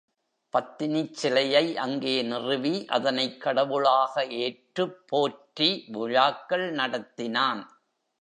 பத்தினிச் 0.53 1.11
சிலையை 1.11 1.77
அங்கே 1.77 2.21
நிறுவி 2.21 2.85
அதனைக் 2.85 3.41
கடவுளாக 3.41 4.25
ஏற்றுப் 4.25 5.07
போற்றி 5.07 5.85
விழாக்கள் 5.87 6.71
நடத்தினான். 6.71 7.61